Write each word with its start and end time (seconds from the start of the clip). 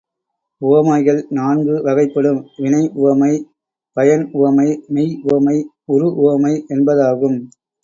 உவமைகள் 0.61 1.19
நான்கு 1.29 1.73
வகைப்படும் 1.83 2.39
வினை 2.57 2.81
உவமை, 2.93 3.31
பயன் 3.97 4.25
உவமை, 4.31 4.67
மெய் 4.87 5.13
உவமை, 5.23 5.57
உரு 5.85 6.09
உவமை 6.17 6.53
என்பதாகும். 6.69 7.39